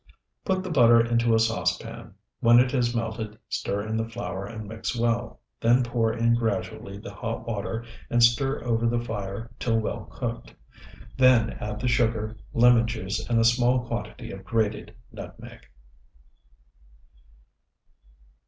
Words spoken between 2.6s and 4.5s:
has melted stir in the flour